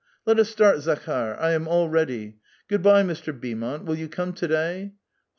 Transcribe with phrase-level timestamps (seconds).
[0.25, 2.37] "Let us start, Zakhdr; I am all ready.
[2.67, 3.39] Good by, Mr.
[3.39, 4.93] Beaumont; will you come to day